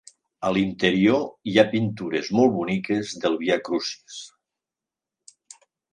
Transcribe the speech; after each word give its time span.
A 0.47 0.49
l'interior 0.55 1.19
hi 1.51 1.53
ha 1.57 1.65
pintures 1.75 2.31
molt 2.39 2.55
boniques 2.57 3.13
del 3.27 3.37
Via 3.45 3.59
Crucis. 3.69 4.17